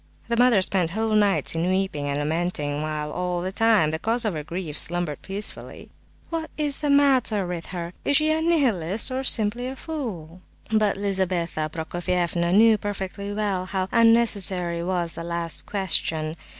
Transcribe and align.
The 0.29 0.35
mother 0.35 0.63
spent 0.63 0.89
whole 0.89 1.13
nights 1.13 1.53
in 1.53 1.69
weeping 1.69 2.07
and 2.09 2.17
lamenting, 2.17 2.81
while 2.81 3.11
all 3.11 3.43
the 3.43 3.51
time 3.51 3.91
the 3.91 3.99
cause 3.99 4.25
of 4.25 4.33
her 4.33 4.43
grief 4.43 4.75
slumbered 4.75 5.21
peacefully. 5.21 5.91
"What 6.31 6.49
is 6.57 6.79
the 6.79 6.89
matter 6.89 7.45
with 7.45 7.67
her? 7.67 7.93
Is 8.03 8.17
she 8.17 8.31
a 8.31 8.41
Nihilist, 8.41 9.11
or 9.11 9.23
simply 9.23 9.67
a 9.67 9.75
fool?" 9.75 10.41
But 10.71 10.97
Lizabetha 10.97 11.69
Prokofievna 11.71 12.51
knew 12.51 12.79
perfectly 12.79 13.31
well 13.31 13.67
how 13.67 13.89
unnecessary 13.91 14.83
was 14.83 15.13
the 15.13 15.23
last 15.23 15.67
question. 15.67 16.35